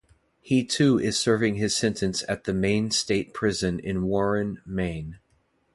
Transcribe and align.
He 0.39 0.63
too 0.65 0.97
is 0.99 1.19
serving 1.19 1.57
his 1.57 1.75
sentence 1.75 2.23
at 2.27 2.45
the 2.45 2.55
Maine 2.55 2.89
State 2.89 3.35
Prison 3.35 3.77
in 3.79 4.01
Warren, 4.07 4.59
Maine. 4.65 5.19